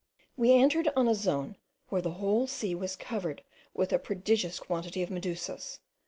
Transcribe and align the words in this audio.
We 0.35 0.51
entered 0.53 0.89
on 0.95 1.07
a 1.07 1.13
zone 1.13 1.57
where 1.89 2.01
the 2.01 2.13
whole 2.13 2.47
sea 2.47 2.73
was 2.73 2.95
covered 2.95 3.43
with 3.75 3.93
a 3.93 3.99
prodigious 3.99 4.59
quantity 4.59 5.03
of 5.03 5.11
medusas. 5.11 5.79